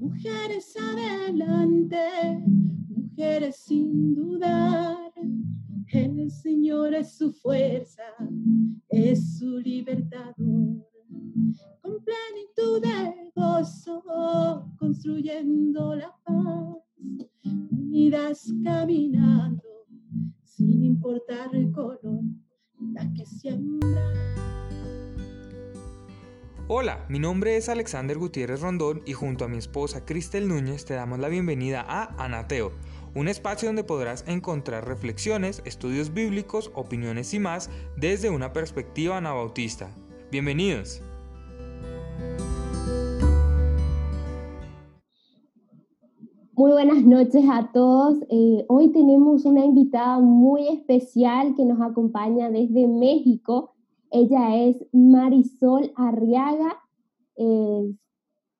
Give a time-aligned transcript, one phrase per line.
[0.00, 1.98] Mujeres adelante,
[2.88, 5.12] mujeres sin dudar.
[5.92, 8.02] El Señor es su fuerza,
[8.88, 10.34] es su libertador.
[11.82, 14.02] Con plenitud de gozo,
[14.78, 16.78] construyendo la paz,
[17.70, 19.67] unidas caminando,
[20.68, 22.20] sin importar el color,
[22.92, 24.12] la que siembra.
[26.66, 30.92] Hola, mi nombre es Alexander Gutiérrez Rondón y junto a mi esposa Cristel Núñez te
[30.92, 32.72] damos la bienvenida a Anateo,
[33.14, 39.90] un espacio donde podrás encontrar reflexiones, estudios bíblicos, opiniones y más desde una perspectiva anabautista.
[40.30, 41.02] Bienvenidos.
[46.58, 48.18] Muy buenas noches a todos.
[48.30, 53.76] Eh, hoy tenemos una invitada muy especial que nos acompaña desde México.
[54.10, 56.76] Ella es Marisol Arriaga,
[57.36, 57.94] es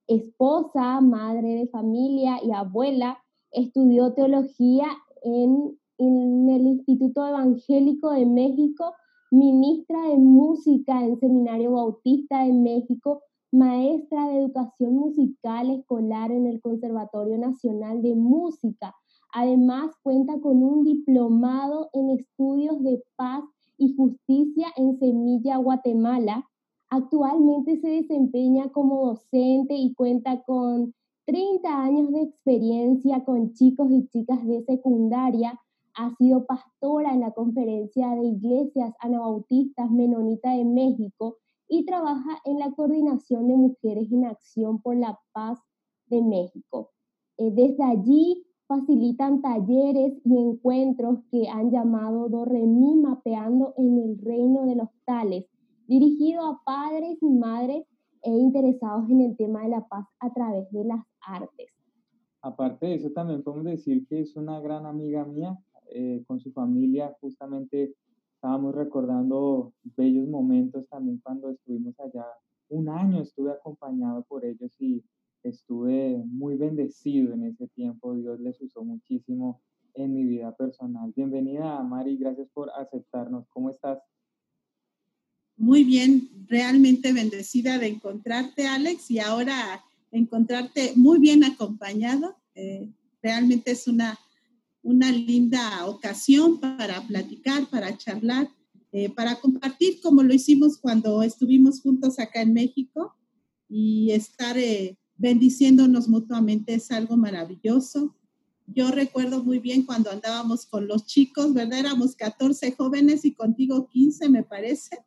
[0.06, 3.19] esposa, madre de familia y abuela.
[3.50, 4.87] Estudió teología
[5.25, 8.94] en, en el Instituto Evangélico de México,
[9.33, 16.60] ministra de música en Seminario Bautista de México, maestra de educación musical escolar en el
[16.60, 18.94] Conservatorio Nacional de Música.
[19.32, 23.44] Además, cuenta con un diplomado en estudios de paz
[23.78, 26.46] y Justicia en Semilla, Guatemala.
[26.91, 30.94] Actualmente se desempeña como docente y cuenta con
[31.26, 35.58] 30 años de experiencia con chicos y chicas de secundaria.
[35.94, 41.36] Ha sido pastora en la Conferencia de Iglesias Anabautistas Menonita de México
[41.69, 45.58] y trabaja en la Coordinación de Mujeres en Acción por la Paz
[46.06, 46.91] de México.
[47.36, 54.66] Eh, desde allí facilitan talleres y encuentros que han llamado Dorremi Mapeando en el Reino
[54.66, 55.47] de los Tales,
[55.86, 57.87] dirigido a padres y madres
[58.22, 61.72] e interesados en el tema de la paz a través de las artes.
[62.43, 65.59] Aparte de eso, también podemos decir que es una gran amiga mía.
[65.91, 67.94] Eh, con su familia, justamente
[68.38, 72.25] estábamos recordando bellos momentos también cuando estuvimos allá.
[72.69, 75.03] Un año estuve acompañado por ellos y
[75.43, 78.15] estuve muy bendecido en ese tiempo.
[78.15, 79.60] Dios les usó muchísimo
[79.94, 81.12] en mi vida personal.
[81.16, 83.49] Bienvenida, Mari, gracias por aceptarnos.
[83.49, 83.99] ¿Cómo estás?
[85.56, 89.82] Muy bien, realmente bendecida de encontrarte, Alex, y ahora
[90.12, 92.37] encontrarte muy bien acompañado.
[92.55, 92.88] Eh,
[93.20, 94.16] realmente es una,
[94.83, 98.49] una linda ocasión para platicar, para charlar,
[98.93, 103.15] eh, para compartir como lo hicimos cuando estuvimos juntos acá en México
[103.69, 108.17] y estar eh, bendiciéndonos mutuamente es algo maravilloso.
[108.67, 111.81] Yo recuerdo muy bien cuando andábamos con los chicos, ¿verdad?
[111.81, 114.99] Éramos 14 jóvenes y contigo 15, me parece.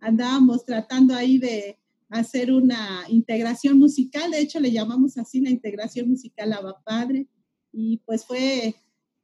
[0.00, 6.08] Andábamos tratando ahí de hacer una integración musical, de hecho le llamamos así la integración
[6.08, 7.26] musical a Padre,
[7.72, 8.74] y pues fue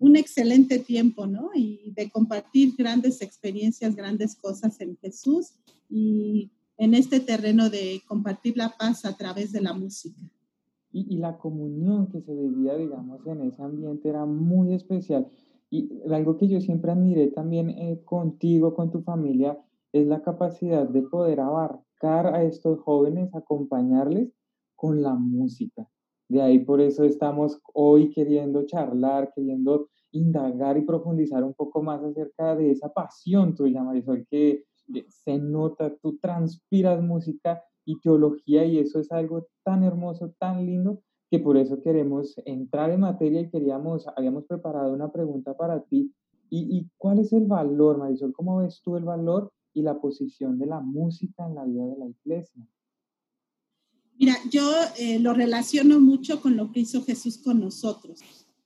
[0.00, 1.50] un excelente tiempo, ¿no?
[1.54, 5.52] Y de compartir grandes experiencias, grandes cosas en Jesús
[5.88, 10.18] y en este terreno de compartir la paz a través de la música.
[10.92, 15.28] Y, la comunión que se vivía, digamos, en ese ambiente era muy especial.
[15.68, 19.56] Y algo que yo siempre admiré también eh, contigo, con tu familia,
[19.92, 24.32] es la capacidad de poder abarcar a estos jóvenes, acompañarles
[24.74, 25.88] con la música.
[26.30, 32.04] De ahí por eso estamos hoy queriendo charlar, queriendo indagar y profundizar un poco más
[32.04, 34.62] acerca de esa pasión tuya, Marisol, que
[35.08, 41.02] se nota, tú transpiras música y teología y eso es algo tan hermoso, tan lindo,
[41.32, 46.14] que por eso queremos entrar en materia y queríamos, habíamos preparado una pregunta para ti.
[46.48, 48.32] ¿Y, y cuál es el valor, Marisol?
[48.32, 51.98] ¿Cómo ves tú el valor y la posición de la música en la vida de
[51.98, 52.64] la iglesia?
[54.20, 58.20] Mira, yo eh, lo relaciono mucho con lo que hizo Jesús con nosotros.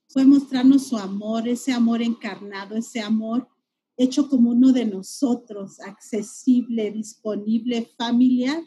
[0.09, 3.47] Fue mostrarnos su amor, ese amor encarnado, ese amor
[3.95, 8.61] hecho como uno de nosotros, accesible, disponible, familiar,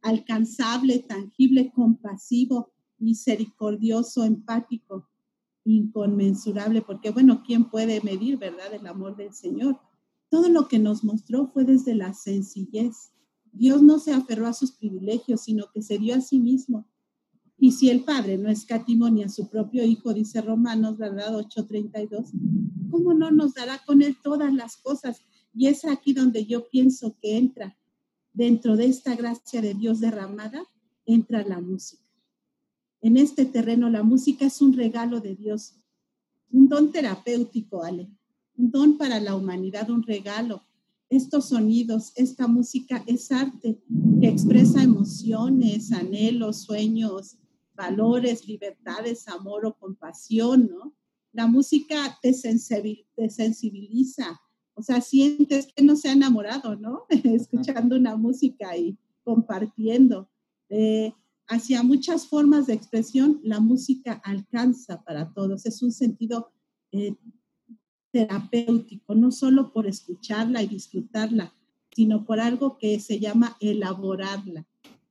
[0.00, 5.10] alcanzable, tangible, compasivo, misericordioso, empático,
[5.64, 9.78] inconmensurable, porque bueno, ¿quién puede medir, verdad, el amor del Señor?
[10.30, 13.12] Todo lo que nos mostró fue desde la sencillez.
[13.52, 16.86] Dios no se aferró a sus privilegios, sino que se dio a sí mismo
[17.62, 21.32] y si el Padre no escatimó ni a su propio Hijo, dice Romanos, ¿verdad?
[21.36, 22.32] 8:32,
[22.90, 25.22] ¿cómo no nos dará con Él todas las cosas?
[25.54, 27.78] Y es aquí donde yo pienso que entra,
[28.32, 30.64] dentro de esta gracia de Dios derramada,
[31.06, 32.02] entra la música.
[33.00, 35.76] En este terreno la música es un regalo de Dios,
[36.50, 38.10] un don terapéutico, Ale,
[38.56, 40.64] un don para la humanidad, un regalo.
[41.12, 43.78] Estos sonidos, esta música es arte
[44.18, 47.36] que expresa emociones, anhelos, sueños,
[47.74, 50.94] valores, libertades, amor o compasión, ¿no?
[51.32, 54.40] La música te, sensibiliza,
[54.72, 57.02] o sea, sientes que no se ha enamorado, ¿no?
[57.10, 60.30] Escuchando una música y compartiendo.
[60.70, 61.12] Eh,
[61.46, 65.66] hacia muchas formas de expresión, la música alcanza para todos.
[65.66, 66.52] Es un sentido
[66.90, 67.16] eh,
[68.12, 71.52] terapéutico, no solo por escucharla y disfrutarla,
[71.94, 74.66] sino por algo que se llama elaborarla.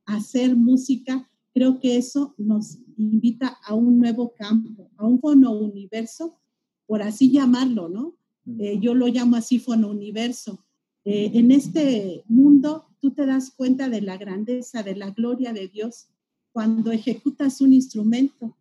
[0.05, 6.39] Hacer música, creo que eso nos invita a un nuevo campo, a un fono universo,
[6.85, 8.15] por así llamarlo, ¿no?
[8.59, 10.63] Eh, yo lo llamo así fono universo.
[11.03, 15.67] Eh, en este mundo tú te das cuenta de la grandeza, de la gloria de
[15.67, 16.07] Dios
[16.51, 18.55] cuando ejecutas un instrumento,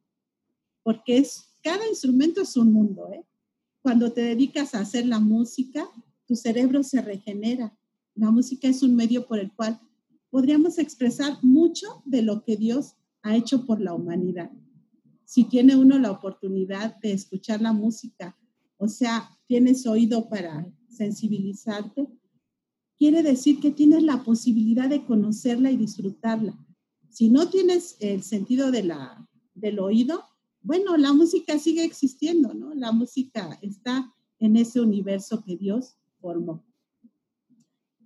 [0.82, 3.24] porque es, cada instrumento es un mundo, ¿eh?
[3.82, 5.88] Cuando te dedicas a hacer la música,
[6.26, 7.76] tu cerebro se regenera.
[8.14, 9.80] La música es un medio por el cual
[10.30, 14.50] podríamos expresar mucho de lo que Dios ha hecho por la humanidad.
[15.24, 18.36] Si tiene uno la oportunidad de escuchar la música,
[18.76, 22.08] o sea, tienes oído para sensibilizarte,
[22.98, 26.58] quiere decir que tienes la posibilidad de conocerla y disfrutarla.
[27.08, 30.24] Si no tienes el sentido de la, del oído,
[30.62, 32.74] bueno, la música sigue existiendo, ¿no?
[32.74, 36.64] La música está en ese universo que Dios formó.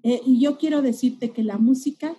[0.02, 2.14] Eh, y yo quiero decirte que la música,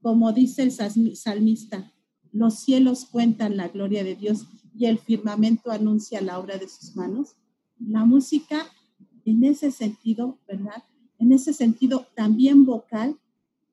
[0.00, 1.92] como dice el salmista,
[2.32, 6.96] los cielos cuentan la gloria de Dios y el firmamento anuncia la obra de sus
[6.96, 7.36] manos.
[7.78, 8.66] La música,
[9.24, 10.84] en ese sentido, ¿verdad?
[11.18, 13.18] En ese sentido también vocal,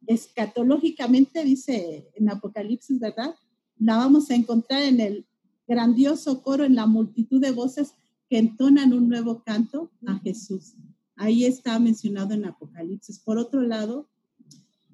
[0.05, 3.35] escatológicamente, dice en Apocalipsis, ¿verdad?
[3.77, 5.25] La vamos a encontrar en el
[5.67, 7.93] grandioso coro, en la multitud de voces
[8.29, 10.73] que entonan un nuevo canto a Jesús.
[11.15, 13.19] Ahí está mencionado en Apocalipsis.
[13.19, 14.07] Por otro lado,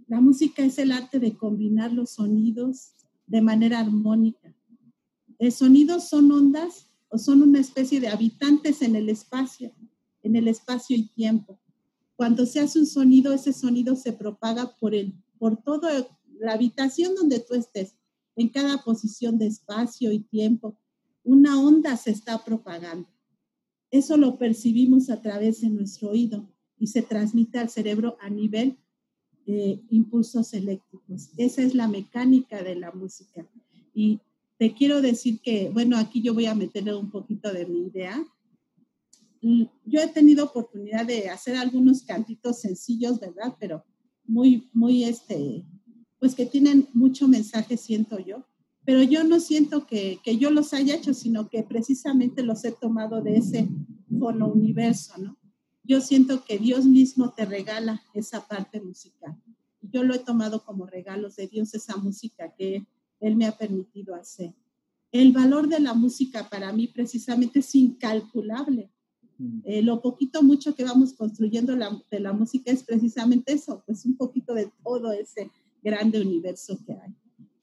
[0.08, 2.94] la música es el arte de combinar los sonidos
[3.28, 4.54] de manera armónica.
[5.40, 9.74] El sonido son ondas o son una especie de habitantes en el espacio,
[10.22, 11.60] en el espacio y tiempo.
[12.16, 16.08] Cuando se hace un sonido, ese sonido se propaga por, el, por toda
[16.40, 17.96] la habitación donde tú estés,
[18.36, 20.78] en cada posición de espacio y tiempo.
[21.24, 23.08] Una onda se está propagando.
[23.92, 26.50] Eso lo percibimos a través de nuestro oído
[26.80, 28.78] y se transmite al cerebro a nivel
[29.46, 31.30] de impulsos eléctricos.
[31.38, 33.48] Esa es la mecánica de la música.
[33.94, 34.20] Y
[34.58, 38.26] te quiero decir que, bueno, aquí yo voy a meterle un poquito de mi idea
[39.86, 43.56] yo he tenido oportunidad de hacer algunos cantitos sencillos, ¿verdad?
[43.60, 43.84] Pero
[44.26, 45.66] muy, muy, este,
[46.24, 48.46] pues que tienen mucho mensaje, siento yo.
[48.86, 52.72] Pero yo no siento que, que yo los haya hecho, sino que precisamente los he
[52.72, 53.68] tomado de ese
[54.18, 55.38] fono universo, ¿no?
[55.84, 59.36] Yo siento que Dios mismo te regala esa parte musical.
[59.82, 62.88] Yo lo he tomado como regalos de Dios, esa música que
[63.20, 64.54] Él me ha permitido hacer.
[65.12, 68.94] El valor de la música para mí precisamente es incalculable
[69.64, 74.16] eh, lo poquito, mucho que vamos construyendo de la música es precisamente eso, pues un
[74.16, 75.50] poquito de todo ese
[75.84, 77.14] grande universo que hay.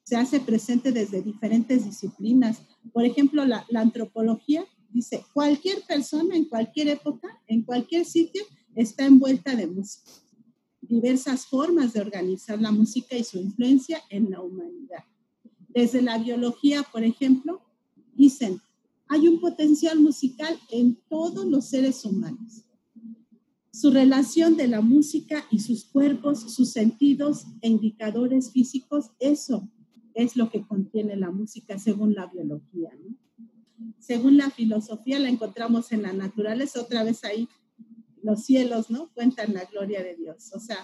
[0.03, 2.61] Se hace presente desde diferentes disciplinas.
[2.93, 8.43] Por ejemplo, la, antropología dice, cualquier persona en cualquier época, en cualquier sitio,
[8.75, 10.11] está envuelta de música.
[10.81, 15.05] Diversas formas de organizar la música y su influencia en la humanidad.
[15.69, 17.61] Desde la biología, por ejemplo,
[18.13, 18.61] dicen,
[19.07, 22.65] hay un potencial musical en todos los seres humanos.
[23.71, 29.69] Su relación de la música y sus cuerpos, sus sentidos e indicadores físicos, eso
[30.13, 32.89] es lo que contiene la música según la biología.
[33.99, 37.47] Según la filosofía, la encontramos en la naturaleza, otra vez ahí
[38.21, 39.11] los cielos, ¿no?
[39.13, 40.51] Cuentan la gloria de Dios.
[40.53, 40.77] O sea,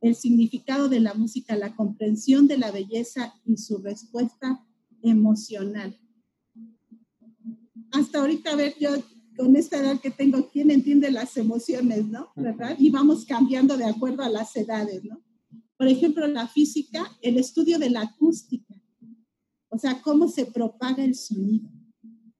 [0.00, 4.64] el significado de la música, la comprensión de la belleza y su respuesta
[5.02, 5.98] emocional
[7.92, 8.90] hasta ahorita, a ver, yo
[9.40, 12.30] con esta edad que tengo, ¿quién entiende las emociones, no?
[12.36, 12.76] ¿Verdad?
[12.78, 15.22] Y vamos cambiando de acuerdo a las edades, ¿no?
[15.78, 18.74] Por ejemplo, la física, el estudio de la acústica,
[19.70, 21.70] o sea, cómo se propaga el sonido,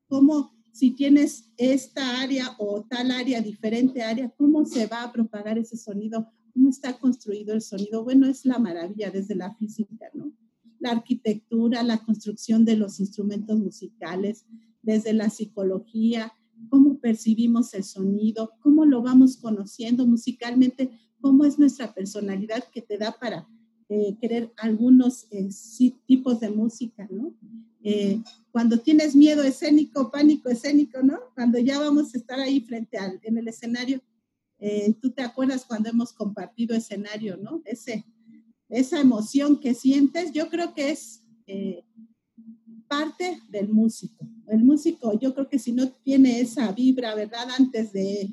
[0.09, 5.57] cómo si tienes esta área o tal área, diferente área, cómo se va a propagar
[5.57, 8.04] ese sonido, cómo está construido el sonido.
[8.04, 10.33] Bueno, es la maravilla desde la física, ¿no?
[10.78, 14.45] La arquitectura, la construcción de los instrumentos musicales,
[14.83, 16.33] desde la psicología,
[16.69, 20.90] cómo percibimos el sonido, cómo lo vamos conociendo musicalmente,
[21.21, 23.49] cómo es nuestra personalidad que te da para
[23.88, 25.49] eh, querer algunos eh,
[26.07, 27.35] tipos de música, ¿no?
[27.83, 31.19] Eh, cuando tienes miedo escénico, pánico escénico, ¿no?
[31.35, 34.02] Cuando ya vamos a estar ahí frente al, en el escenario,
[34.59, 37.62] eh, tú te acuerdas cuando hemos compartido escenario, ¿no?
[37.64, 38.05] Ese,
[38.69, 41.83] esa emoción que sientes, yo creo que es eh,
[42.90, 44.28] parte del músico.
[44.49, 47.47] El músico, yo creo que si no tiene esa vibra, ¿verdad?
[47.56, 48.28] Antes de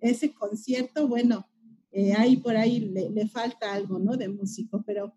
[0.00, 1.46] ese concierto, bueno,
[1.92, 4.16] eh, ahí por ahí le, le, falta algo, ¿no?
[4.16, 5.14] De músico, pero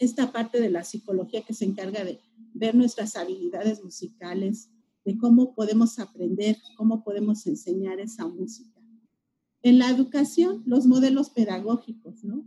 [0.00, 2.18] esta parte de la psicología que se encarga de
[2.52, 4.70] ver nuestras habilidades musicales,
[5.04, 8.80] de cómo podemos aprender, cómo podemos enseñar esa música.
[9.62, 12.44] En la educación, los modelos pedagógicos, ¿no?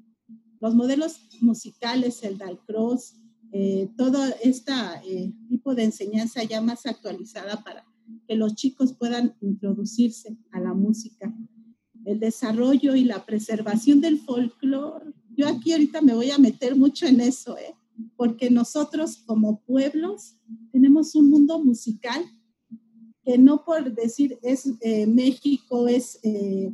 [0.59, 4.73] Los modelos musicales, el Dalcross, eh, todo este
[5.05, 7.85] eh, tipo de enseñanza ya más actualizada para
[8.27, 11.33] que los chicos puedan introducirse a la música.
[12.05, 15.13] El desarrollo y la preservación del folclore.
[15.35, 17.75] Yo aquí ahorita me voy a meter mucho en eso, ¿eh?
[18.15, 20.35] porque nosotros como pueblos
[20.71, 22.23] tenemos un mundo musical
[23.23, 26.71] que no por decir es eh, México, es eh,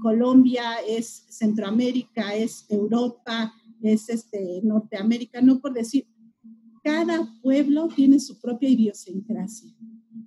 [0.00, 6.06] Colombia, es Centroamérica, es Europa, es este, Norteamérica, no por decir,
[6.82, 9.72] cada pueblo tiene su propia idiosincrasia.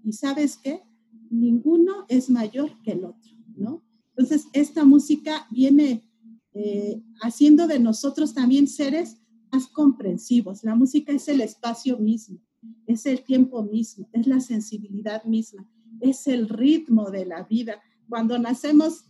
[0.03, 0.81] Y sabes qué?
[1.29, 3.83] Ninguno es mayor que el otro, ¿no?
[4.15, 6.09] Entonces, esta música viene
[6.53, 9.17] eh, haciendo de nosotros también seres
[9.51, 10.63] más comprensivos.
[10.63, 12.39] La música es el espacio mismo,
[12.87, 15.69] es el tiempo mismo, es la sensibilidad misma,
[15.99, 17.81] es el ritmo de la vida.
[18.07, 19.05] Cuando nacemos,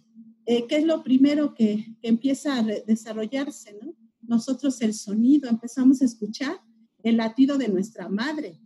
[0.47, 3.93] eh, ¿qué es lo primero que, que empieza a desarrollarse, no?
[4.27, 6.59] Nosotros el sonido, empezamos a escuchar
[7.03, 8.59] el latido de nuestra madre,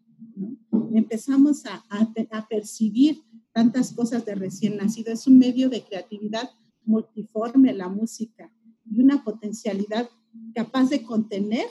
[0.94, 5.12] empezamos a, a, percibir tantas cosas de recién nacido.
[5.12, 6.50] Es un medio de creatividad
[6.86, 8.52] multiforme la música
[8.90, 10.10] y una potencialidad
[10.54, 11.66] capaz de contener,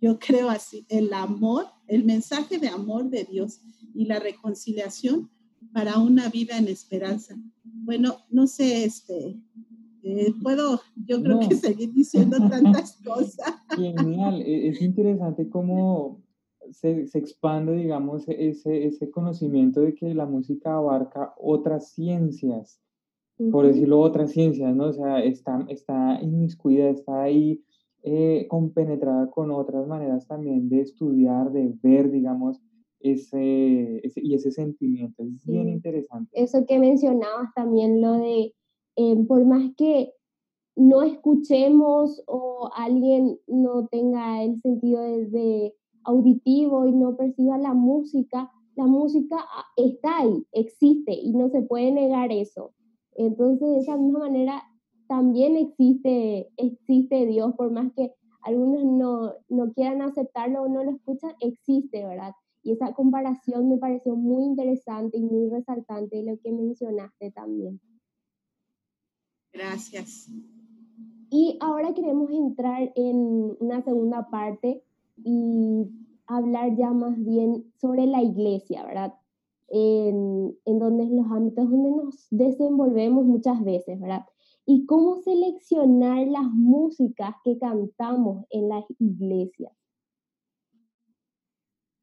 [0.00, 3.60] yo creo así, el amor, el mensaje de amor de Dios
[3.94, 5.30] y la reconciliación
[5.72, 7.36] para una vida en esperanza.
[7.64, 9.40] Bueno, no sé, este,
[10.08, 13.54] eh, puedo, yo creo que seguir diciendo tantas cosas.
[13.76, 16.22] Genial, e, es interesante cómo
[16.70, 22.80] se, se, expande, digamos, ese, ese conocimiento de que la música abarca otras ciencias,
[23.52, 24.86] por decirlo, otras ciencias, ¿no?
[24.86, 27.62] O sea, está, está inmiscuida, está ahí
[28.02, 32.60] eh, compenetrada con otras maneras también de estudiar, de ver, digamos,
[33.00, 35.22] ese, ese y ese sentimiento.
[35.22, 36.30] Es bien interesante.
[36.32, 38.54] Eso que mencionabas también, lo de
[38.98, 40.12] eh, por más que
[40.74, 45.72] no escuchemos o alguien no tenga el sentido de,
[46.04, 51.62] auditivo y no perciba la música, la música ah, está ahí, existe y no se
[51.62, 52.72] puede negar eso.
[53.14, 54.62] Entonces, de esa misma manera,
[55.06, 60.92] también existe, existe Dios, por más que algunos no, no quieran aceptarlo o no lo
[60.92, 62.32] escuchan, existe, ¿verdad?
[62.62, 67.80] Y esa comparación me pareció muy interesante y muy resaltante lo que mencionaste también.
[69.58, 70.28] Gracias.
[71.30, 74.82] Y ahora queremos entrar en una segunda parte
[75.16, 75.84] y
[76.26, 79.14] hablar ya más bien sobre la iglesia, ¿verdad?
[79.68, 84.24] En, en donde los ámbitos donde nos desenvolvemos muchas veces, ¿verdad?
[84.64, 89.72] Y cómo seleccionar las músicas que cantamos en las iglesias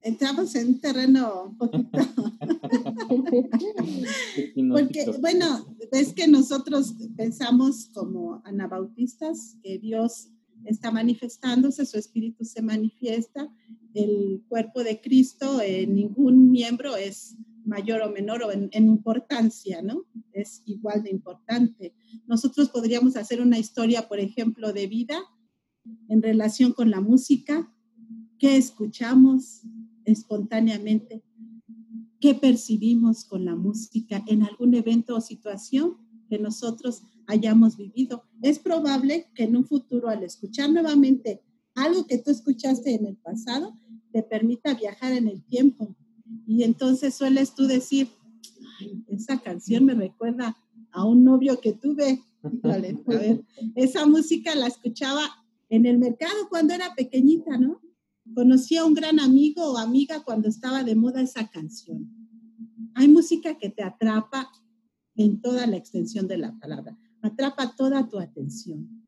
[0.06, 1.98] entramos en un terreno un poquito.
[4.72, 10.28] Porque, bueno, es que nosotros pensamos como anabautistas que Dios
[10.64, 13.52] está manifestándose, su espíritu se manifiesta,
[13.96, 17.36] el cuerpo de Cristo, eh, ningún miembro es
[17.66, 20.06] mayor o menor o en, en, importancia, ¿no?
[20.34, 21.96] Es igual de importante.
[22.28, 25.18] Nosotros podríamos hacer una historia, por ejemplo, de vida
[26.10, 27.74] en relación con la música,
[28.38, 29.64] qué escuchamos,
[30.06, 31.24] espontáneamente
[32.20, 35.98] qué percibimos con la música en algún evento o situación
[36.30, 38.24] que nosotros hayamos vivido.
[38.42, 41.42] Es probable que en un futuro al escuchar nuevamente
[41.76, 43.76] algo que tú escuchaste en el pasado,
[44.12, 45.96] te permita viajar en el tiempo.
[46.48, 48.08] Y entonces sueles tú decir,
[49.08, 50.56] esa canción me recuerda
[50.92, 52.24] a un novio que tuve.
[53.76, 55.22] Esa música la escuchaba
[55.70, 57.82] en el mercado cuando era pequeñita, ¿no?
[58.34, 62.10] Conocí a un gran amigo o amiga cuando estaba de moda esa canción.
[62.96, 64.52] Hay música que te atrapa
[65.16, 69.08] en toda la extensión de la palabra, atrapa toda tu atención.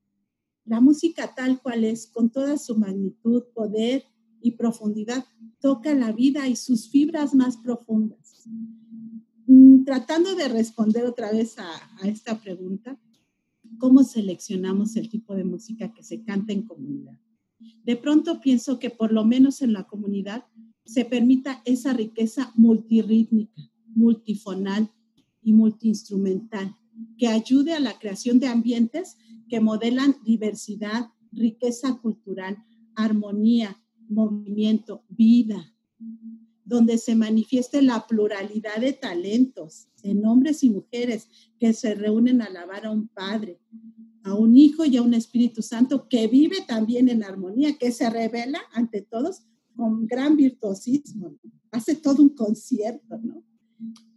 [0.65, 4.03] La música tal cual es, con toda su magnitud, poder
[4.41, 5.25] y profundidad,
[5.59, 8.43] toca la vida y sus fibras más profundas.
[9.47, 11.69] Mm, tratando de responder otra vez a,
[12.01, 12.99] a esta pregunta,
[13.79, 17.17] ¿cómo seleccionamos el tipo de música que se canta en comunidad?
[17.83, 20.45] De pronto pienso que por lo menos en la comunidad
[20.85, 24.89] se permita esa riqueza multirítmica, multifonal
[25.41, 26.75] y multiinstrumental,
[27.17, 29.17] que ayude a la creación de ambientes
[29.49, 32.57] que modelan diversidad, riqueza cultural,
[32.95, 33.77] armonía,
[34.09, 35.73] movimiento, vida,
[36.63, 42.45] donde se manifieste la pluralidad de talentos en hombres y mujeres que se reúnen a
[42.45, 43.59] alabar a un Padre,
[44.27, 48.09] a un Hijo y a un Espíritu Santo que vive también en armonía, que se
[48.09, 49.43] revela ante todos
[49.75, 51.37] con gran virtuosismo.
[51.71, 53.43] Hace todo un concierto, ¿no?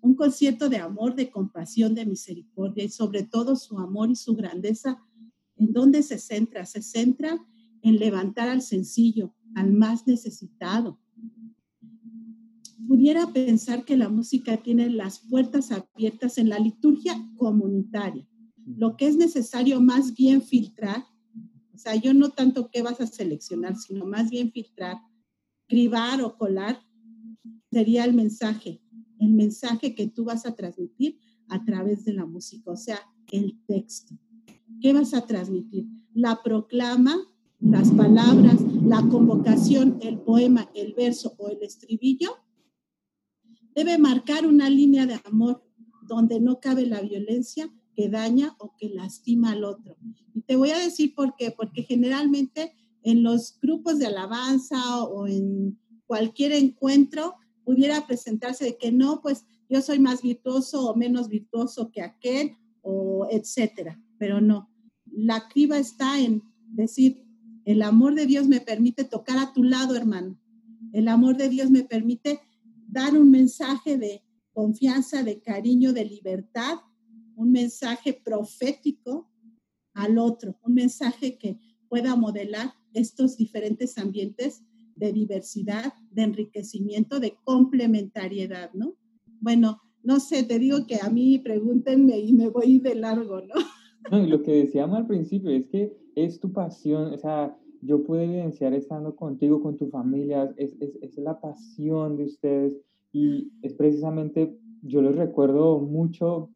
[0.00, 4.34] Un concierto de amor, de compasión, de misericordia y sobre todo su amor y su
[4.34, 4.98] grandeza.
[5.56, 6.64] ¿En dónde se centra?
[6.64, 7.38] Se centra
[7.82, 10.98] en levantar al sencillo, al más necesitado.
[12.88, 18.26] Pudiera pensar que la música tiene las puertas abiertas en la liturgia comunitaria.
[18.66, 21.04] Lo que es necesario más bien filtrar,
[21.74, 24.98] o sea, yo no tanto qué vas a seleccionar, sino más bien filtrar,
[25.66, 26.80] cribar o colar,
[27.70, 28.82] sería el mensaje,
[29.18, 32.98] el mensaje que tú vas a transmitir a través de la música, o sea,
[33.32, 34.14] el texto.
[34.80, 35.86] ¿Qué vas a transmitir?
[36.12, 37.16] La proclama
[37.60, 42.30] las palabras, la convocación, el poema, el verso o el estribillo,
[43.74, 45.62] debe marcar una línea de amor
[46.02, 49.94] donde no cabe la violencia que daña o que lastima al otro.
[50.34, 55.26] Y te voy a decir por qué, porque generalmente en los grupos de alabanza o
[55.26, 61.28] en cualquier encuentro pudiera presentarse de que no, pues yo soy más virtuoso o menos
[61.28, 64.70] virtuoso que aquel o etcétera, pero no.
[65.04, 67.26] La criba está en decir,
[67.66, 70.40] el amor de Dios me permite tocar a tu lado, hermano.
[70.94, 72.40] El amor de Dios me permite
[72.88, 74.22] dar un mensaje de
[74.54, 76.78] confianza, de cariño, de libertad,
[77.40, 79.30] un mensaje profético
[79.94, 84.62] al otro, un mensaje que pueda modelar estos diferentes ambientes
[84.94, 88.94] de diversidad, de enriquecimiento, de complementariedad, ¿no?
[89.40, 93.54] Bueno, no sé, te digo que a mí pregúntenme y me voy de largo, ¿no?
[94.10, 98.22] No, lo que decíamos al principio es que es tu pasión, o sea, yo puedo
[98.22, 102.78] evidenciar estando contigo, con tu familia, es, es, es la pasión de ustedes
[103.12, 106.50] y es precisamente, yo les recuerdo mucho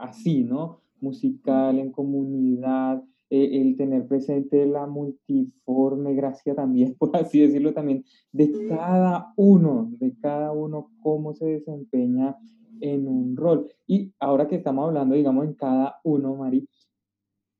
[0.00, 0.80] así, ¿no?
[1.00, 8.04] Musical, en comunidad, eh, el tener presente la multiforme gracia también, por así decirlo también,
[8.32, 12.36] de cada uno, de cada uno, cómo se desempeña
[12.80, 13.68] en un rol.
[13.86, 16.68] Y ahora que estamos hablando, digamos, en cada uno, Mari,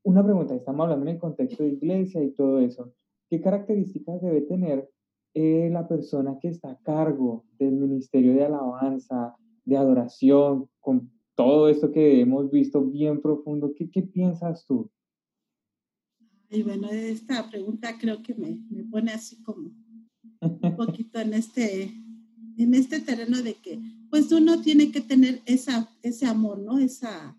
[0.03, 2.93] una pregunta, estamos hablando en el contexto de iglesia y todo eso.
[3.29, 4.91] ¿Qué características debe tener
[5.35, 11.13] eh, la persona que está a cargo del ministerio de alabanza, de adoración, con
[11.45, 13.73] todo esto que hemos visto bien profundo?
[13.75, 14.91] ¿Qué, qué piensas tú?
[16.51, 19.71] Y bueno, esta pregunta creo que me, me pone así como
[20.41, 21.93] un poquito en este,
[22.57, 26.79] en este terreno de que pues uno tiene que tener esa, ese amor, ¿no?
[26.79, 27.37] Esa...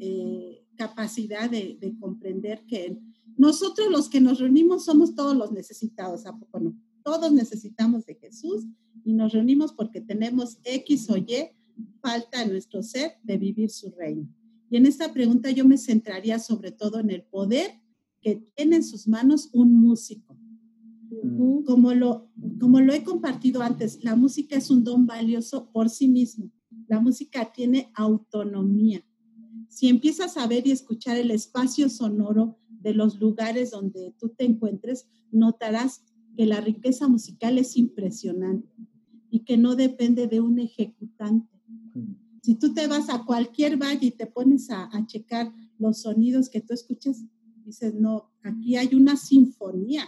[0.00, 2.98] Eh, capacidad de, comprender que
[3.36, 6.74] nosotros los que nos reunimos somos todos los necesitados, ¿a poco no?
[7.04, 8.66] Todos necesitamos de Jesús
[9.04, 11.50] y nos reunimos porque tenemos X o Y
[12.00, 14.28] falta en nuestro ser de vivir su reino.
[14.70, 17.70] Y en esta pregunta yo me centraría sobre todo en el poder
[18.20, 20.38] que tiene en sus manos un músico.
[21.66, 26.08] Como lo, como lo he compartido antes, la música es un don valioso por sí
[26.08, 26.50] mismo.
[26.88, 29.04] La música tiene autonomía
[29.72, 34.44] si empiezas a ver y escuchar el espacio sonoro de los lugares donde tú te
[34.44, 36.04] encuentres, notarás
[36.36, 38.68] que la riqueza musical es impresionante
[39.30, 41.51] y que no depende de un ejecutante.
[42.42, 46.60] Si tú te vas a cualquier valle y te pones a, checar los sonidos que
[46.60, 47.24] tú escuchas,
[47.64, 50.04] dices, no, aquí hay una sinfonía.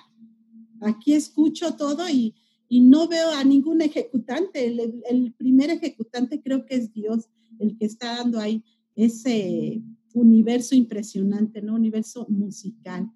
[0.81, 2.35] Aquí escucho todo y,
[2.71, 4.67] no veo a ningún ejecutante.
[4.67, 7.29] el, primer ejecutante creo que es Dios,
[7.61, 8.65] el que está dando ahí
[8.97, 9.81] ese
[10.13, 11.75] universo impresionante, ¿no?
[11.75, 13.11] Universo musical.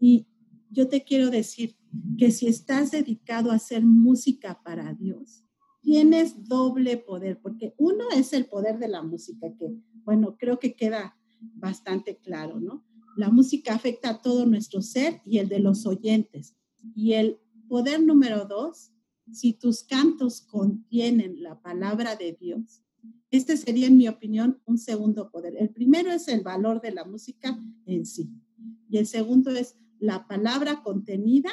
[0.00, 0.26] Y
[0.70, 1.76] yo te quiero decir
[2.18, 5.44] que si estás dedicado a hacer música para Dios,
[5.84, 10.74] tienes doble poder, porque uno es el poder de la música, que, bueno, creo que
[10.74, 12.84] queda bastante claro, ¿no?
[13.16, 16.56] La música afecta a todo nuestro ser y el de los oyentes.
[16.96, 18.92] Y el poder número dos,
[19.30, 22.82] si tus cantos contienen la palabra de Dios,
[23.30, 25.54] este sería, en mi opinión, un segundo poder.
[25.58, 28.30] El primero es el valor de la música en sí.
[28.88, 31.50] Y el segundo es la palabra contenida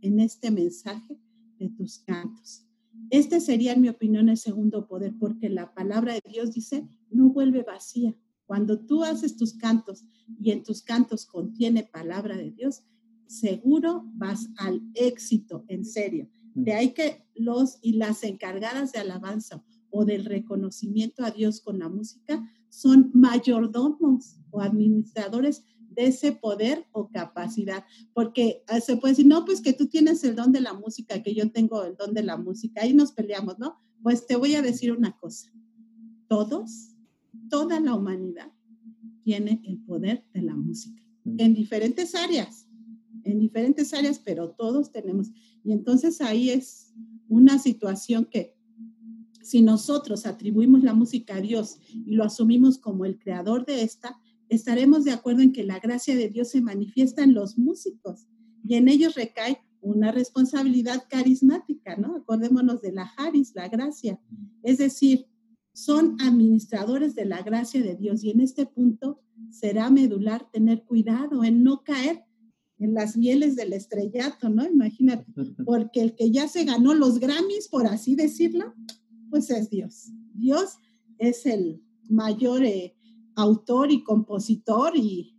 [0.00, 1.18] en este mensaje
[1.58, 2.67] de tus cantos.
[3.10, 7.30] Este sería, en mi opinión, el segundo poder, porque la palabra de Dios dice, no
[7.30, 8.14] vuelve vacía.
[8.46, 10.04] Cuando tú haces tus cantos
[10.40, 12.82] y en tus cantos contiene palabra de Dios,
[13.26, 16.28] seguro vas al éxito, en serio.
[16.54, 21.78] De ahí que los y las encargadas de alabanza o del reconocimiento a Dios con
[21.78, 25.64] la música son mayordomos o administradores
[25.98, 27.84] de ese poder o capacidad,
[28.14, 31.20] porque ah, se puede decir, no, pues que tú tienes el don de la música,
[31.24, 33.74] que yo tengo el don de la música, ahí nos peleamos, ¿no?
[34.00, 35.52] Pues te voy a decir una cosa,
[36.28, 36.94] todos,
[37.50, 38.52] toda la humanidad
[39.24, 41.02] tiene el poder de la música,
[41.36, 42.68] en diferentes áreas,
[43.24, 45.32] en diferentes áreas, pero todos tenemos.
[45.64, 46.94] Y entonces ahí es
[47.28, 48.56] una situación que
[49.42, 54.20] si nosotros atribuimos la música a Dios y lo asumimos como el creador de esta,
[54.48, 58.26] estaremos de acuerdo en que la gracia de Dios se manifiesta en los músicos
[58.64, 62.16] y en ellos recae una responsabilidad carismática, ¿no?
[62.16, 64.20] Acordémonos de la Haris, la gracia.
[64.62, 65.26] Es decir,
[65.72, 71.44] son administradores de la gracia de Dios y en este punto será medular tener cuidado
[71.44, 72.24] en no caer
[72.78, 74.66] en las mieles del estrellato, ¿no?
[74.66, 75.24] Imagínate,
[75.64, 78.74] porque el que ya se ganó los Grammys, por así decirlo,
[79.30, 80.10] pues es Dios.
[80.34, 80.78] Dios
[81.18, 82.96] es el mayor eh,
[83.38, 85.36] autor y compositor y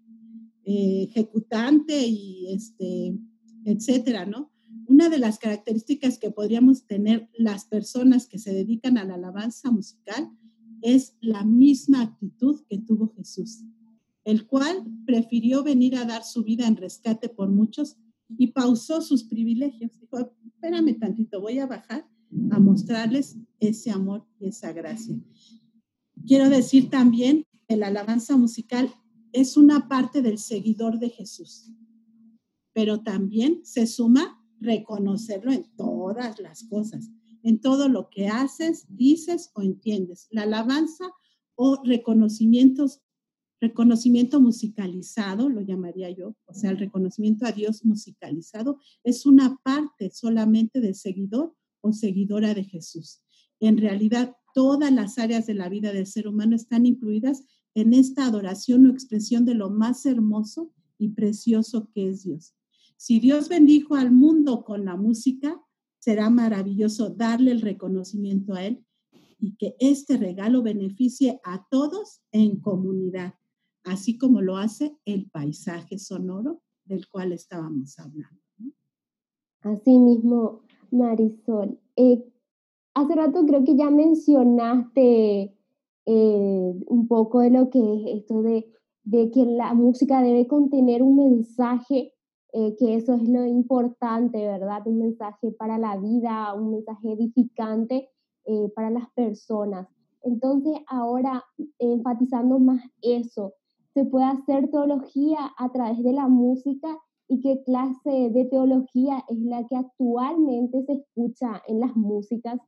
[0.63, 3.17] eh, ejecutante y este,
[3.65, 4.51] etcétera, ¿no?
[4.87, 9.69] Una de las características que podríamos tener las personas que se dedican a la alabanza
[9.69, 10.31] musical
[10.81, 13.65] es la misma actitud que tuvo Jesús,
[14.23, 17.97] el cual prefirió venir a dar su vida en rescate por muchos
[18.29, 19.99] y pausó sus privilegios.
[19.99, 22.07] Dijo, espérame tantito, voy a bajar
[22.51, 25.19] a mostrarles ese amor y esa gracia.
[26.25, 27.45] Quiero decir también
[27.77, 28.93] la alabanza musical
[29.31, 31.71] es una parte del seguidor de Jesús,
[32.73, 37.09] pero también se suma reconocerlo en todas las cosas,
[37.43, 40.27] en todo lo que haces, dices o entiendes.
[40.31, 41.05] La alabanza
[41.55, 43.01] o reconocimientos,
[43.61, 50.09] reconocimiento musicalizado, lo llamaría yo, o sea, el reconocimiento a Dios musicalizado, es una parte
[50.11, 53.21] solamente del seguidor o seguidora de Jesús.
[53.59, 57.43] En realidad, todas las áreas de la vida del ser humano están incluidas
[57.79, 62.53] en esta adoración o expresión de lo más hermoso y precioso que es Dios.
[62.97, 65.61] Si Dios bendijo al mundo con la música,
[65.99, 68.85] será maravilloso darle el reconocimiento a Él
[69.39, 73.35] y que este regalo beneficie a todos en comunidad,
[73.83, 78.41] así como lo hace el paisaje sonoro del cual estábamos hablando.
[79.61, 80.61] Así mismo,
[80.91, 81.79] Marisol.
[81.95, 82.25] Eh,
[82.93, 85.55] hace rato creo que ya mencionaste
[86.05, 88.65] eh, un poco de lo que es esto de,
[89.31, 92.13] que la música debe contener un mensaje,
[92.53, 94.85] eh, que eso es lo importante, ¿verdad?
[94.85, 98.09] Un mensaje para la vida, un mensaje edificante
[98.45, 99.87] eh, para las personas.
[100.21, 101.43] Entonces, ahora,
[101.79, 103.53] enfatizando más eso,
[103.93, 109.39] se puede hacer teología a través de la música y qué clase de teología es
[109.39, 112.59] la que actualmente se escucha en las músicas.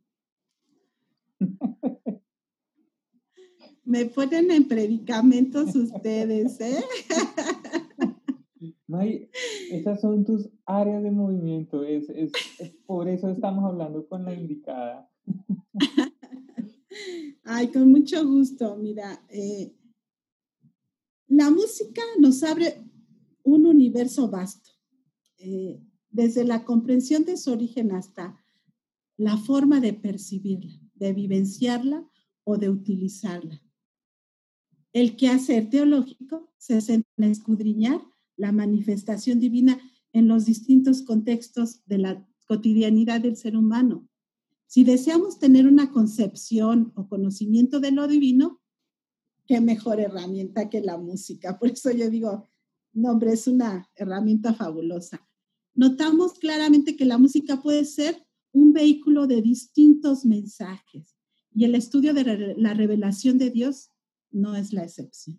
[3.84, 6.84] Me ponen en predicamentos ustedes, ¿eh?
[8.88, 9.30] May,
[9.72, 12.32] esas son tus áreas de movimiento, es, es,
[12.86, 15.10] por eso estamos hablando con la indicada.
[17.44, 18.76] Ay, con mucho gusto.
[18.76, 19.74] Mira, eh,
[21.28, 22.84] la música nos abre
[23.44, 24.72] un universo vasto,
[25.38, 28.38] eh, desde la comprensión de su origen hasta
[29.18, 32.06] la forma de percibirla, de vivenciarla
[32.44, 33.62] o de utilizarla.
[34.94, 38.02] El quehacer teológico se centra en escudriñar
[38.36, 39.80] la manifestación divina
[40.12, 44.10] en los distintos contextos de la cotidianidad del ser humano.
[44.68, 48.62] Si deseamos tener una concepción o conocimiento de lo divino,
[49.46, 51.60] qué mejor herramienta que la música.
[51.60, 52.50] Por eso yo digo,
[52.94, 55.26] no, hombre, es una herramienta fabulosa.
[55.74, 61.16] Notamos claramente que la música puede ser un vehículo de distintos mensajes
[61.54, 63.91] y el estudio de la revelación de Dios
[64.32, 65.38] no es la excepción.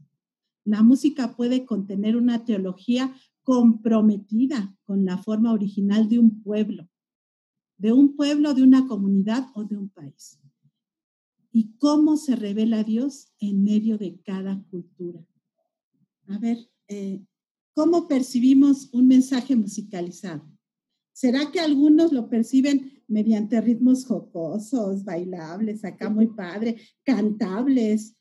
[0.65, 6.89] La música puede contener una teología comprometida con la forma original de un pueblo,
[7.77, 10.39] de un pueblo, de una comunidad o de un país.
[11.51, 15.27] Y cómo se revela Dios en medio de cada cultura.
[16.29, 17.25] A ver, eh,
[17.75, 20.49] ¿cómo percibimos un mensaje musicalizado?
[21.13, 28.17] ¿Será que algunos lo perciben mediante ritmos jocosos, bailables, acá muy padre, cantables,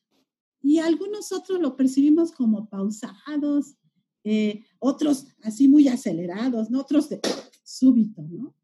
[0.61, 3.75] y algunos otros lo percibimos como pausados,
[4.23, 6.81] eh, otros así muy acelerados, ¿no?
[6.81, 7.19] otros de
[7.63, 8.55] súbito, ¿no?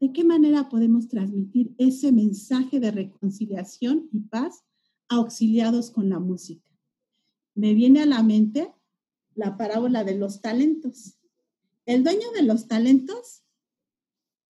[0.00, 4.64] ¿De qué manera podemos transmitir ese mensaje de reconciliación y paz
[5.08, 6.68] auxiliados con la música?
[7.54, 8.72] Me viene a la mente
[9.34, 11.18] la parábola de los talentos.
[11.86, 13.44] El dueño de los talentos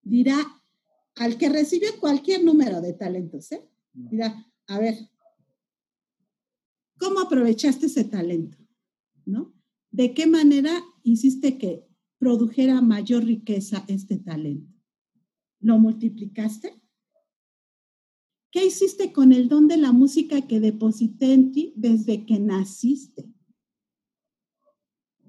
[0.02, 0.38] dirá,
[1.16, 3.64] al que recibe cualquier número de talentos, ¿eh?
[3.94, 5.10] Mira, a ver,
[7.04, 8.58] ¿cómo aprovechaste ese talento?
[9.26, 9.54] ¿No?
[9.92, 10.72] ¿De qué manera
[11.04, 11.86] hiciste que
[12.18, 14.74] produjera mayor riqueza este talento?
[15.60, 16.82] ¿Lo multiplicaste?
[18.52, 23.30] ¿Qué hiciste con el don de la música que deposité en ti desde que naciste?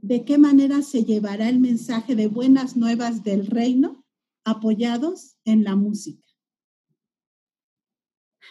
[0.01, 4.05] ¿De qué manera se llevará el mensaje de buenas nuevas del reino
[4.45, 6.24] apoyados en la música?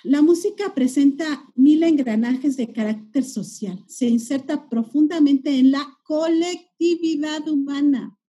[0.03, 8.19] La música presenta mil engranajes de carácter social, se inserta profundamente en la colectividad humana,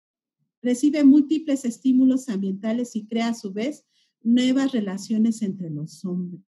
[0.62, 3.84] recibe múltiples estímulos ambientales y crea a su vez
[4.22, 6.44] nuevas relaciones entre los hombres.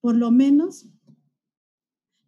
[0.00, 0.86] Por lo menos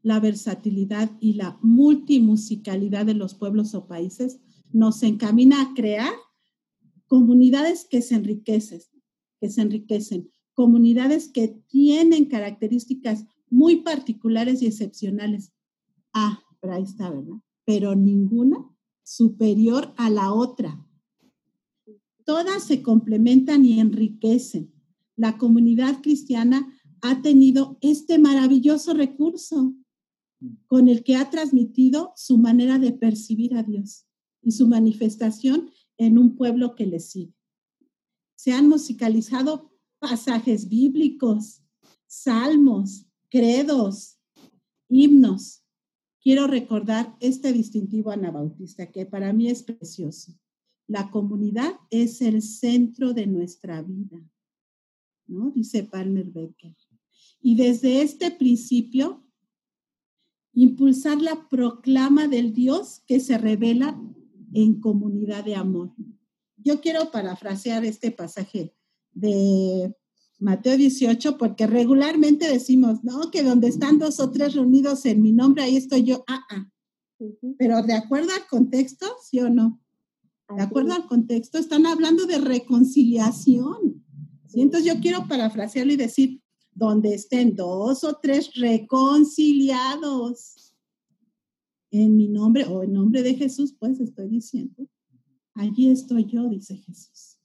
[0.03, 4.39] la versatilidad y la multimusicalidad de los pueblos o países
[4.71, 6.13] nos encamina a crear
[7.07, 8.83] comunidades que se enriquecen,
[9.51, 15.53] se enriquecen, comunidades que tienen características muy particulares y excepcionales.
[16.13, 17.37] Ah, pero ahí está, ¿verdad?
[17.65, 18.71] Pero ninguna
[19.03, 20.85] superior a la otra
[22.25, 24.73] todas se complementan y enriquecen.
[25.17, 26.67] La comunidad cristiana
[27.03, 29.75] ha tenido este maravilloso recurso
[30.67, 34.07] con el que ha transmitido su manera de percibir a Dios
[34.43, 37.35] y su manifestación en un pueblo que le sigue.
[38.45, 41.63] Se han musicalizado pasajes bíblicos,
[42.07, 44.19] salmos, credos,
[44.87, 45.65] himnos.
[46.21, 50.39] Quiero recordar este distintivo anabautista que para mí es precioso.
[50.87, 54.23] La comunidad es el centro de nuestra vida,
[55.27, 55.51] ¿no?
[55.51, 56.77] Dice Palmer Becker.
[57.41, 59.27] Y desde este principio,
[60.53, 63.99] impulsar la proclama del Dios que se revela
[64.53, 65.95] en comunidad de amor.
[66.65, 68.75] Yo quiero parafrasear este pasaje
[69.13, 69.95] de
[70.39, 75.33] Mateo 18, porque regularmente decimos, no, que donde están dos o tres reunidos en mi
[75.33, 76.25] nombre, ahí estoy yo.
[76.27, 76.69] Ah, ah.
[77.59, 79.81] Pero de acuerdo al contexto, ¿sí o no?
[80.57, 84.05] De acuerdo al contexto, están hablando de reconciliación.
[84.53, 86.41] Entonces yo quiero parafrasearlo y decir,
[86.73, 90.75] donde estén dos o tres reconciliados
[91.91, 94.87] en mi nombre o en nombre de Jesús, pues estoy diciendo,
[95.55, 97.39] allí estoy yo, dice Jesús.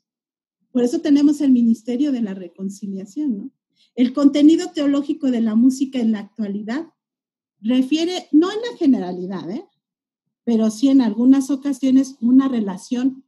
[0.72, 3.52] Por eso tenemos el ministerio de la reconciliación, ¿no?
[3.96, 6.88] El contenido teológico de la música en la actualidad
[7.60, 9.66] refiere, no en la generalidad, ¿eh?
[10.44, 13.26] pero sí en algunas ocasiones una relación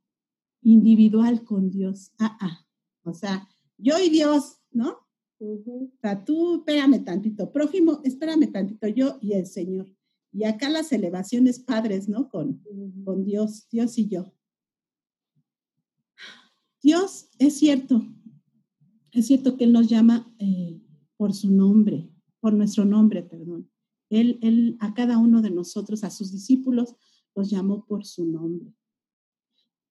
[0.61, 2.11] individual con Dios.
[2.19, 2.65] Ah, ah.
[3.03, 4.97] O sea, yo y Dios, ¿no?
[5.39, 9.87] O sea, tú espérame tantito, prójimo, espérame tantito, yo y el Señor.
[10.31, 12.29] Y acá las elevaciones padres, ¿no?
[12.29, 12.63] Con,
[13.03, 14.31] con Dios, Dios y yo.
[16.81, 18.03] Dios, es cierto,
[19.11, 20.81] es cierto que Él nos llama eh,
[21.17, 23.69] por su nombre, por nuestro nombre, perdón.
[24.09, 26.95] Él, él, a cada uno de nosotros, a sus discípulos,
[27.35, 28.73] los llamó por su nombre.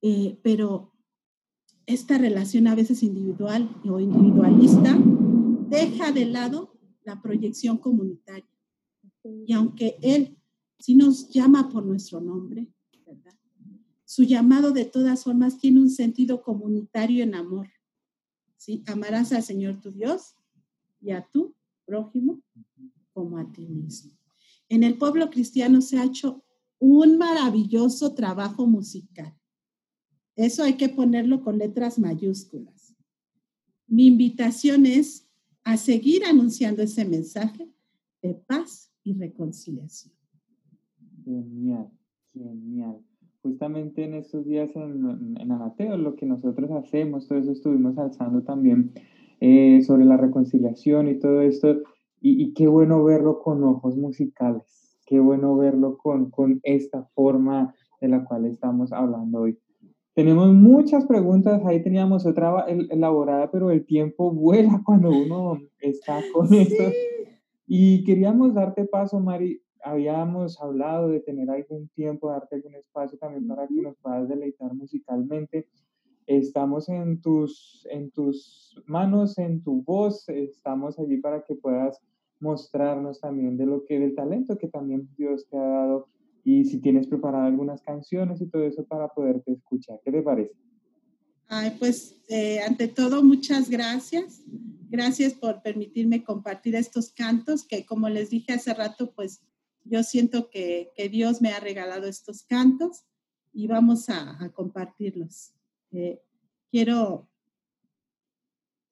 [0.03, 0.93] Eh, pero
[1.87, 4.99] esta relación a veces individual o individualista
[5.69, 8.49] deja de lado la proyección comunitaria.
[9.47, 10.37] Y aunque Él
[10.79, 12.67] sí nos llama por nuestro nombre.
[14.11, 17.69] Su llamado de todas formas tiene un sentido comunitario en amor.
[18.57, 18.83] ¿sí?
[18.89, 20.35] Amarás al Señor tu Dios
[21.01, 21.55] y a tu
[21.87, 22.43] prójimo
[23.13, 24.11] como a ti mismo.
[24.69, 26.43] En el pueblo cristiano se ha hecho
[26.81, 29.33] un maravilloso trabajo musical.
[30.35, 32.97] Eso hay que ponerlo con letras mayúsculas.
[33.87, 35.29] Mi invitación es
[35.63, 37.71] a seguir anunciando ese mensaje
[38.23, 40.13] de paz y reconciliación.
[41.25, 41.89] Genial,
[42.33, 43.05] genial.
[43.43, 48.43] Justamente en estos días en, en Anateo, lo que nosotros hacemos, todo eso estuvimos alzando
[48.43, 48.93] también
[49.41, 51.83] eh, sobre la reconciliación y todo esto,
[52.23, 58.07] y qué bueno verlo con ojos musicales qué bueno verlo con, con esta forma de
[58.07, 59.59] la cual estamos hablando hoy.
[60.15, 66.55] Tenemos muchas preguntas, ahí teníamos otra elaborada, pero el tiempo vuela cuando uno está con
[66.55, 66.85] esto.
[67.67, 69.61] Y queríamos darte paso, Mari.
[69.83, 74.75] Habíamos hablado de tener algún tiempo, darte algún espacio también para que nos puedas deleitar
[74.75, 75.69] musicalmente.
[76.27, 82.01] Estamos en tus, en tus manos, en tu voz, estamos allí para que puedas
[82.41, 86.09] mostrarnos también de lo que del talento que también Dios te ha dado
[86.45, 90.01] y si tienes preparado algunas canciones y todo eso para poderte escuchar.
[90.05, 90.55] ¿Qué te parece?
[91.49, 94.43] Ay, pues eh, ante todo, muchas gracias.
[94.89, 99.43] Gracias por permitirme compartir estos cantos que, como les dije hace rato, pues
[99.85, 103.05] yo siento que, que Dios me ha regalado estos cantos
[103.53, 105.53] y vamos a, a compartirlos.
[105.93, 106.21] Eh,
[106.71, 107.29] quiero,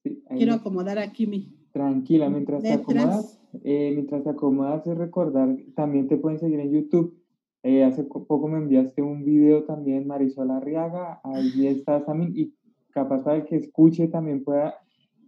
[0.03, 1.55] quiero acomodar aquí mi...
[1.73, 6.73] Tranquila, mientras te acomodas, eh, mientras te acomodas es recordar, también te pueden seguir en
[6.73, 7.23] YouTube.
[7.63, 12.55] Eh, hace poco me enviaste un video también, Marisol Arriaga, ahí estás también, y
[12.91, 14.75] capaz para el que escuche también pueda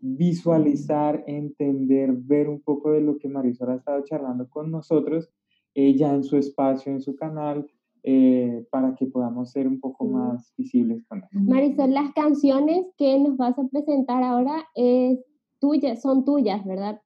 [0.00, 5.28] visualizar, entender, ver un poco de lo que Marisol ha estado charlando con nosotros,
[5.74, 7.66] ya en su espacio, en su canal,
[8.02, 11.28] eh, para que podamos ser un poco más visibles con él.
[11.32, 15.18] Marisol, las canciones que nos vas a presentar ahora es
[15.58, 17.00] tuyas, son tuyas, ¿verdad?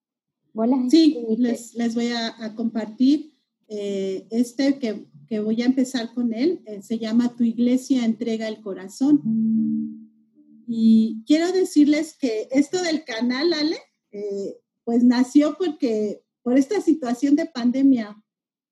[0.88, 3.32] sí, les, les, voy a, compartir
[3.66, 6.60] eh, este que, que, voy a empezar con él.
[6.80, 9.20] se llama Tu iglesia entrega el corazón.
[10.68, 13.76] Y quiero decirles que esto del canal, Ale,
[14.12, 18.16] eh, pues nació porque por esta situación de pandemia,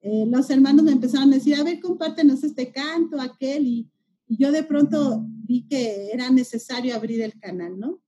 [0.03, 3.89] eh, los hermanos me empezaron a decir, a ver, compártenos este canto, aquel, y,
[4.29, 8.01] yo de pronto vi que era necesario abrir el canal, ¿no?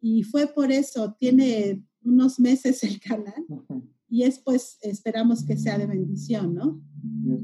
[0.00, 3.44] Y fue por eso, tiene unos meses el canal,
[4.08, 6.80] y es pues, esperamos que sea de bendición, ¿no?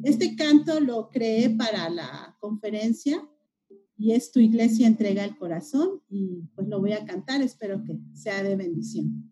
[0.04, 3.28] Este canto lo creé para la conferencia
[3.96, 7.98] y es tu iglesia entrega el corazón y pues lo voy a cantar, espero que
[8.12, 9.28] sea de bendición.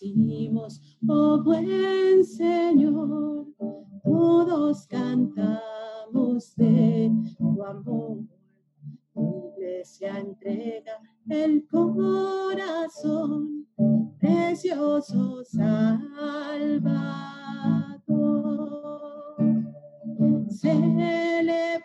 [0.00, 3.46] Bendecimos, oh buen Señor,
[4.02, 8.18] todos cantamos de tu amor.
[9.14, 13.66] Tu iglesia entrega el corazón,
[14.18, 17.28] precioso salva
[20.48, 21.81] Celebremos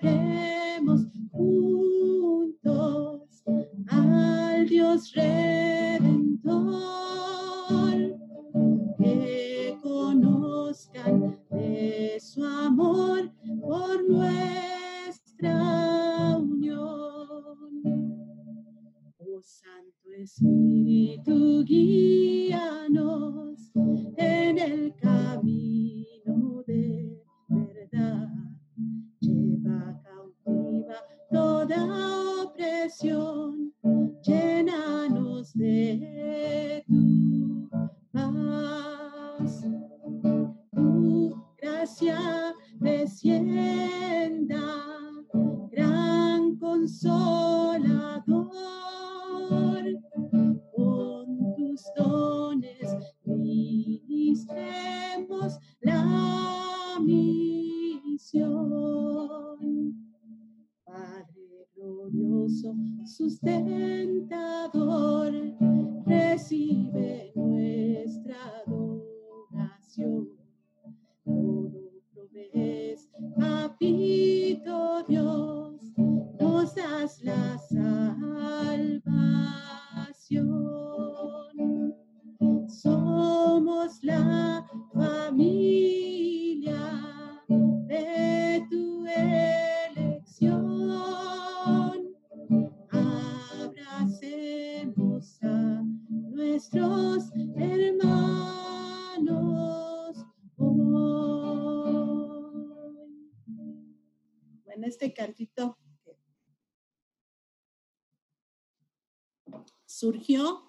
[110.07, 110.61] surgió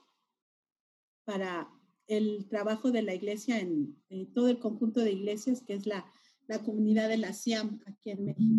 [1.24, 1.70] para
[2.08, 3.94] el trabajo de la iglesia en,
[4.34, 6.04] todo el conjunto de iglesias, que es la,
[6.48, 8.54] la comunidad de la SIAM aquí en México.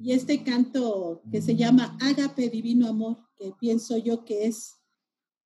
[0.00, 4.76] Y este canto que se llama Ágape Divino Amor, que pienso yo que es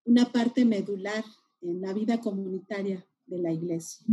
[0.04, 1.24] una parte medular
[1.62, 4.04] en la vida comunitaria de la iglesia.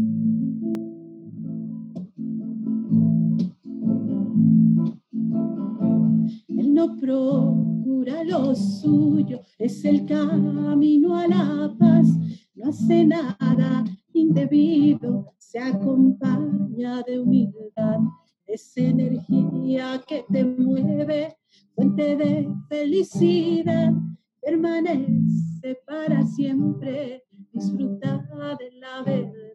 [6.58, 6.96] Él no
[8.06, 12.08] lo suyo, es el camino a la paz,
[12.56, 13.84] no hace nada
[14.14, 18.00] indebido, se acompaña de humildad.
[18.46, 21.36] Esa energía que te mueve,
[21.76, 23.94] fuente de felicidad,
[24.42, 28.26] permanece para siempre, disfruta
[28.60, 29.48] de la verdad.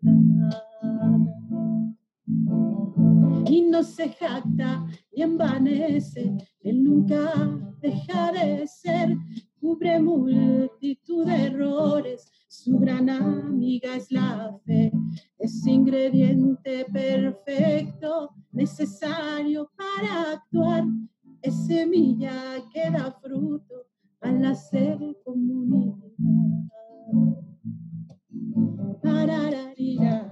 [3.49, 7.35] Y no se jacta y envanece, él nunca
[7.81, 9.17] deja de ser,
[9.61, 14.93] cubre multitud de errores, su gran amiga es la fe,
[15.39, 20.85] es ingrediente perfecto, necesario para actuar,
[21.43, 23.87] es semilla que da fruto
[24.21, 25.97] al hacer comunidad.
[29.03, 30.32] Parararira,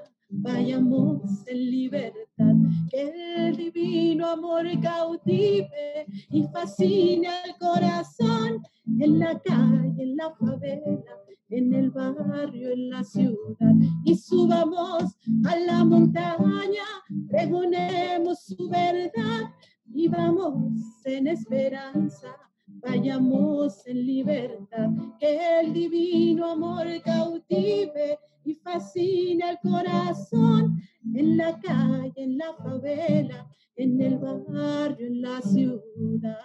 [0.61, 2.55] vayamos en libertad,
[2.91, 8.61] que el divino amor cautive y fascine el corazón
[8.99, 11.17] en la calle, en la favela,
[11.49, 13.73] en el barrio, en la ciudad.
[14.05, 16.85] Y subamos a la montaña,
[17.27, 19.51] pregonemos su verdad,
[19.85, 22.37] vivamos en esperanza,
[22.67, 24.89] vayamos en libertad,
[25.19, 30.81] que el divino amor cautive y fascine el corazón
[31.13, 36.37] en la calle, en la favela, en el barrio, en la ciudad.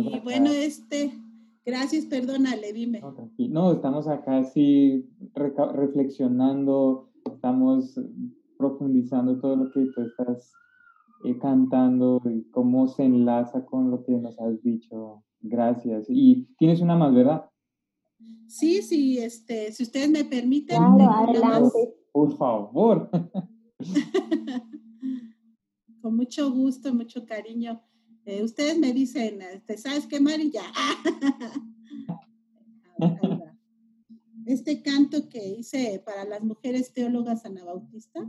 [0.00, 1.12] Y bueno, este,
[1.64, 3.00] gracias, perdónale, dime.
[3.50, 8.00] No, estamos acá sí reflexionando, estamos
[8.56, 10.52] profundizando todo lo que tú estás
[11.24, 15.24] eh, cantando y cómo se enlaza con lo que nos has dicho.
[15.40, 16.06] Gracias.
[16.08, 17.48] Y tienes una más, ¿verdad?
[18.48, 20.82] Sí, sí, este, si ustedes me permiten.
[20.82, 21.94] adelante.
[22.12, 23.10] Por favor.
[26.00, 27.82] con mucho gusto, mucho cariño.
[28.28, 30.50] Eh, ustedes me dicen, este, ¿sabes qué, Mari?
[30.50, 30.64] Ya.
[34.44, 38.26] este canto que hice para las mujeres teólogas anabautistas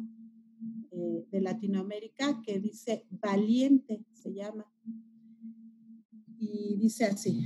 [0.91, 4.71] eh, de Latinoamérica, que dice Valiente, se llama.
[6.37, 7.43] Y dice así.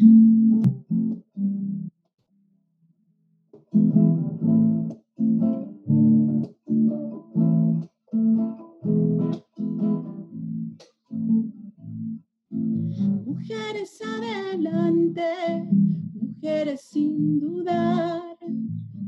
[13.46, 15.68] Mujeres adelante,
[16.14, 18.38] mujeres sin dudar.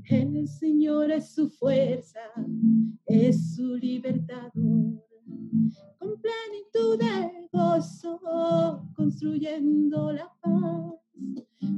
[0.09, 2.19] El Señor es su fuerza,
[3.05, 4.51] es su libertador.
[4.53, 8.19] Con plenitud de gozo,
[8.93, 10.95] construyendo la paz,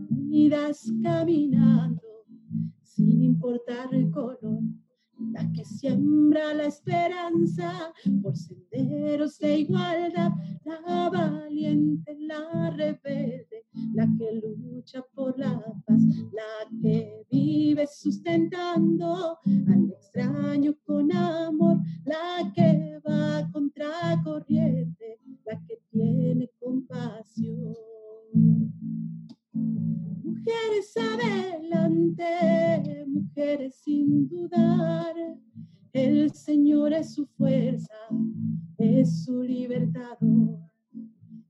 [0.09, 2.01] unidas caminando,
[2.81, 4.61] sin importar el color
[5.37, 10.31] la que siembra la esperanza por senderos de igualdad,
[10.65, 16.01] la valiente, la rebelde, la que lucha por la paz,
[16.33, 25.79] la que vive sustentando al extraño con amor, la que va contra corriente, la que
[25.91, 27.76] tiene compasión.
[30.47, 32.25] Mujeres adelante,
[33.05, 35.13] mujeres sin dudar.
[35.91, 37.93] El Señor es su fuerza,
[38.77, 40.57] es su libertador.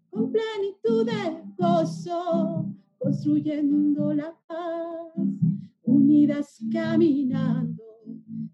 [0.09, 5.13] Con plenitud de gozo, construyendo la paz,
[5.83, 7.83] unidas caminando,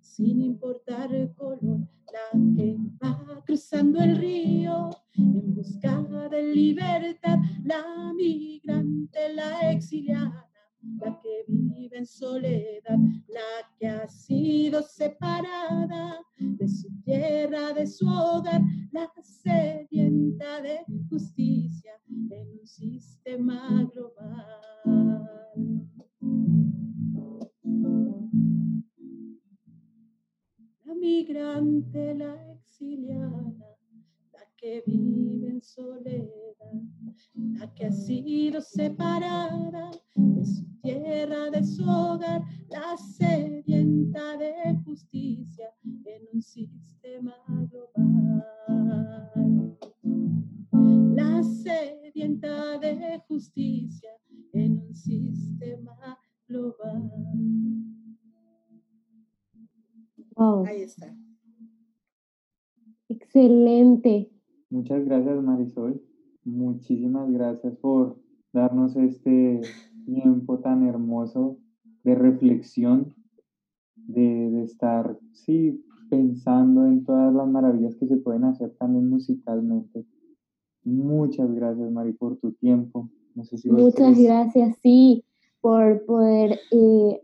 [0.01, 4.89] sin importar el color, la que va cruzando el río
[5.35, 10.49] en busca de libertad, la migrante, la exiliada,
[10.99, 12.97] la que vive en soledad,
[13.27, 18.61] la que ha sido separada de su tierra, de su hogar,
[18.91, 24.45] la sedienta de justicia en un sistema global.
[30.85, 33.62] La migrante, la exiliada,
[34.63, 36.29] que vive en soledad,
[37.35, 44.53] la que ha sido separada de su tierra, de su hogar, la sedienta de
[44.85, 45.69] justicia
[46.05, 47.35] en un sistema
[47.69, 48.45] global.
[51.13, 54.11] La sedienta de justicia
[54.53, 57.11] en un sistema global.
[60.65, 61.13] Ahí está.
[63.09, 64.32] Excelente.
[64.73, 66.01] Muchas gracias, Marisol.
[66.45, 68.17] Muchísimas gracias por
[68.51, 69.61] darnos este
[70.03, 71.59] tiempo tan hermoso
[72.03, 73.13] de reflexión,
[73.95, 80.07] de, estar, sí, pensando en todas las maravillas que se pueden hacer también musicalmente.
[80.83, 83.11] Muchas gracias, Mari, por tu tiempo.
[83.65, 85.23] Muchas gracias, sí,
[85.61, 87.21] por poder eh,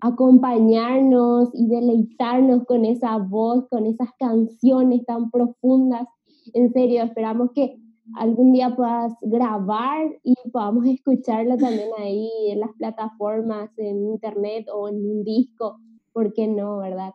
[0.00, 6.08] acompañarnos y deleitarnos con esa voz, con esas canciones tan profundas.
[6.54, 7.78] En serio, esperamos que
[8.14, 14.88] algún día puedas grabar y podamos escucharlo también ahí en las plataformas, en internet o
[14.88, 15.80] en un disco,
[16.12, 17.12] ¿por qué no, verdad?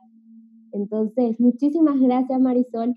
[0.71, 2.95] Entonces, muchísimas gracias Marisol.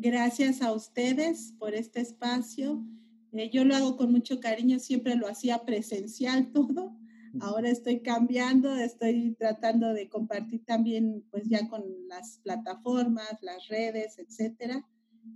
[0.00, 2.84] Gracias a ustedes por este espacio.
[3.32, 6.96] Eh, yo lo hago con mucho cariño, siempre lo hacía presencial todo.
[7.40, 14.18] Ahora estoy cambiando, estoy tratando de compartir también pues ya con las plataformas, las redes,
[14.18, 14.86] etcétera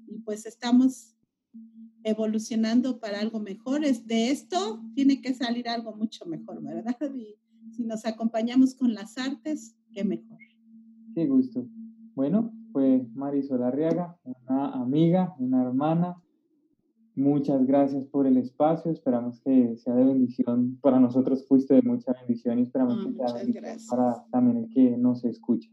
[0.07, 1.17] y pues estamos
[2.05, 3.81] evolucionando para algo mejor.
[3.83, 6.97] De esto tiene que salir algo mucho mejor, ¿verdad?
[7.17, 7.37] Y
[7.73, 10.39] si nos acompañamos con las artes, qué mejor.
[11.15, 11.67] Qué gusto.
[12.15, 16.23] Bueno, pues Marisol Arriaga, una amiga, una hermana.
[17.15, 18.91] Muchas gracias por el espacio.
[18.91, 20.79] Esperamos que sea de bendición.
[20.81, 24.97] Para nosotros fuiste de mucha bendición y esperamos que sea bendición para también el que
[24.97, 25.71] nos escuche.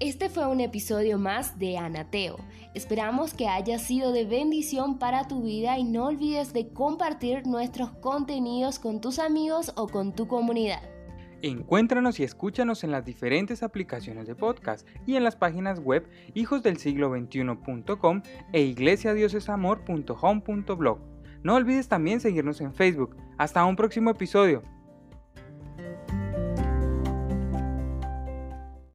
[0.00, 2.36] Este fue un episodio más de Anateo.
[2.74, 7.90] Esperamos que haya sido de bendición para tu vida y no olvides de compartir nuestros
[7.90, 10.97] contenidos con tus amigos o con tu comunidad.
[11.42, 18.22] Encuéntranos y escúchanos en las diferentes aplicaciones de podcast y en las páginas web hijosdelsiglo21.com
[18.52, 20.98] e iglesiadiosesamor.home.blog.
[21.42, 23.16] No olvides también seguirnos en Facebook.
[23.36, 24.62] Hasta un próximo episodio.